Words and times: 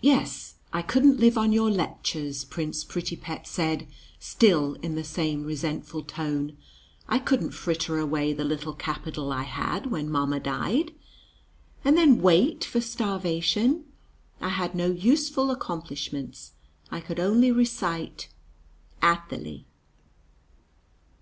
"Yes; 0.00 0.54
I 0.72 0.80
couldn't 0.80 1.20
live 1.20 1.36
on 1.36 1.52
your 1.52 1.70
lectures," 1.70 2.42
Prince 2.42 2.84
Prettypet 2.84 3.46
said, 3.46 3.86
still 4.18 4.76
in 4.76 4.94
the 4.94 5.04
same 5.04 5.44
resentful 5.44 6.02
tone. 6.04 6.56
"I 7.06 7.18
couldn't 7.18 7.50
fritter 7.50 7.98
away 7.98 8.32
the 8.32 8.44
little 8.44 8.72
capital 8.72 9.30
I 9.30 9.42
had 9.42 9.90
when 9.90 10.08
mamma 10.10 10.40
died, 10.40 10.94
and 11.84 11.98
then 11.98 12.22
wait 12.22 12.64
for 12.64 12.80
starvation. 12.80 13.84
I 14.40 14.48
had 14.48 14.74
no 14.74 14.90
useful 14.90 15.50
accomplishments. 15.50 16.52
I 16.90 17.00
could 17.00 17.20
only 17.20 17.52
recite 17.52 18.30
Athalie." 19.02 19.66